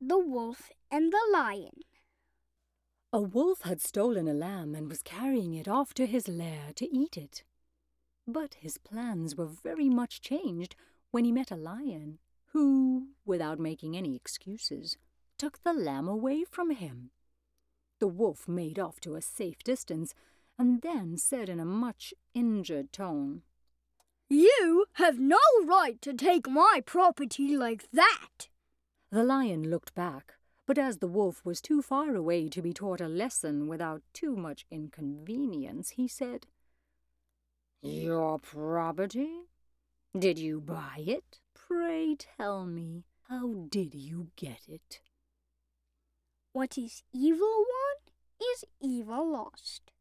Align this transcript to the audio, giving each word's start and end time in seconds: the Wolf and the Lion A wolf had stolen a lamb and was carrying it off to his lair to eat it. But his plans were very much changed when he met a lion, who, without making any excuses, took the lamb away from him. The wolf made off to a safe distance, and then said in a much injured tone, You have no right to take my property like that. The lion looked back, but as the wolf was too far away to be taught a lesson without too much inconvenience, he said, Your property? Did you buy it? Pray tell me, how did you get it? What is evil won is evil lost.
the 0.00 0.18
Wolf 0.18 0.70
and 0.90 1.10
the 1.10 1.30
Lion 1.32 1.80
A 3.14 3.22
wolf 3.22 3.62
had 3.62 3.80
stolen 3.80 4.28
a 4.28 4.34
lamb 4.34 4.74
and 4.74 4.90
was 4.90 5.00
carrying 5.00 5.54
it 5.54 5.66
off 5.66 5.94
to 5.94 6.04
his 6.04 6.28
lair 6.28 6.72
to 6.74 6.94
eat 6.94 7.16
it. 7.16 7.44
But 8.28 8.56
his 8.60 8.76
plans 8.76 9.36
were 9.36 9.46
very 9.46 9.88
much 9.88 10.20
changed 10.20 10.76
when 11.12 11.24
he 11.24 11.32
met 11.32 11.50
a 11.50 11.56
lion, 11.56 12.18
who, 12.48 13.08
without 13.24 13.58
making 13.58 13.96
any 13.96 14.14
excuses, 14.14 14.98
took 15.38 15.62
the 15.62 15.72
lamb 15.72 16.08
away 16.08 16.44
from 16.44 16.72
him. 16.72 17.10
The 17.98 18.08
wolf 18.08 18.46
made 18.46 18.78
off 18.78 19.00
to 19.00 19.14
a 19.14 19.22
safe 19.22 19.64
distance, 19.64 20.14
and 20.58 20.82
then 20.82 21.16
said 21.16 21.48
in 21.48 21.58
a 21.58 21.64
much 21.64 22.12
injured 22.34 22.92
tone, 22.92 23.44
You 24.28 24.84
have 24.94 25.18
no 25.18 25.38
right 25.64 26.02
to 26.02 26.12
take 26.12 26.50
my 26.50 26.82
property 26.84 27.56
like 27.56 27.90
that. 27.92 28.48
The 29.10 29.22
lion 29.22 29.70
looked 29.70 29.94
back, 29.94 30.34
but 30.66 30.78
as 30.78 30.98
the 30.98 31.06
wolf 31.06 31.44
was 31.44 31.60
too 31.60 31.80
far 31.80 32.14
away 32.16 32.48
to 32.48 32.60
be 32.60 32.72
taught 32.72 33.00
a 33.00 33.08
lesson 33.08 33.68
without 33.68 34.02
too 34.12 34.36
much 34.36 34.66
inconvenience, 34.70 35.90
he 35.90 36.08
said, 36.08 36.46
Your 37.82 38.38
property? 38.40 39.44
Did 40.18 40.38
you 40.38 40.60
buy 40.60 41.04
it? 41.06 41.40
Pray 41.54 42.16
tell 42.16 42.66
me, 42.66 43.04
how 43.28 43.66
did 43.68 43.94
you 43.94 44.28
get 44.34 44.62
it? 44.68 45.00
What 46.52 46.76
is 46.76 47.02
evil 47.12 47.64
won 47.68 48.50
is 48.54 48.64
evil 48.80 49.30
lost. 49.32 49.92